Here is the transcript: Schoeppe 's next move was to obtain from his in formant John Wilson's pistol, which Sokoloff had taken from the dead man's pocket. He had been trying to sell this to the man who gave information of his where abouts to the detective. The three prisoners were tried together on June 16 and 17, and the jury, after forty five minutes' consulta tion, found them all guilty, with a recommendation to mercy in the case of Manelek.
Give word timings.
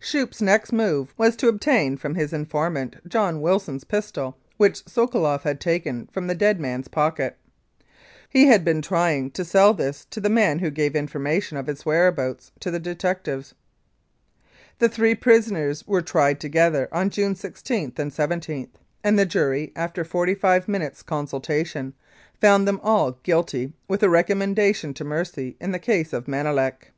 Schoeppe 0.00 0.34
's 0.34 0.42
next 0.42 0.72
move 0.72 1.14
was 1.16 1.36
to 1.36 1.46
obtain 1.46 1.96
from 1.96 2.16
his 2.16 2.32
in 2.32 2.44
formant 2.44 2.94
John 3.06 3.40
Wilson's 3.40 3.84
pistol, 3.84 4.36
which 4.56 4.84
Sokoloff 4.84 5.42
had 5.42 5.60
taken 5.60 6.08
from 6.08 6.26
the 6.26 6.34
dead 6.34 6.58
man's 6.58 6.88
pocket. 6.88 7.36
He 8.28 8.46
had 8.48 8.64
been 8.64 8.82
trying 8.82 9.30
to 9.30 9.44
sell 9.44 9.74
this 9.74 10.04
to 10.06 10.18
the 10.20 10.28
man 10.28 10.58
who 10.58 10.70
gave 10.72 10.96
information 10.96 11.56
of 11.56 11.68
his 11.68 11.86
where 11.86 12.08
abouts 12.08 12.50
to 12.58 12.72
the 12.72 12.80
detective. 12.80 13.54
The 14.80 14.88
three 14.88 15.14
prisoners 15.14 15.86
were 15.86 16.02
tried 16.02 16.40
together 16.40 16.88
on 16.90 17.08
June 17.08 17.36
16 17.36 17.92
and 17.96 18.12
17, 18.12 18.68
and 19.04 19.16
the 19.16 19.24
jury, 19.24 19.70
after 19.76 20.02
forty 20.02 20.34
five 20.34 20.66
minutes' 20.66 21.04
consulta 21.04 21.64
tion, 21.64 21.94
found 22.40 22.66
them 22.66 22.80
all 22.82 23.20
guilty, 23.22 23.72
with 23.86 24.02
a 24.02 24.10
recommendation 24.10 24.92
to 24.94 25.04
mercy 25.04 25.56
in 25.60 25.70
the 25.70 25.78
case 25.78 26.12
of 26.12 26.26
Manelek. 26.26 26.88